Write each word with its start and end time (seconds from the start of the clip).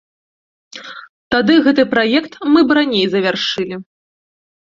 Тады 1.33 1.57
гэты 1.67 1.83
праект 1.93 2.33
мы 2.53 2.59
б 2.71 2.77
раней 2.79 3.05
завяршылі. 3.13 3.75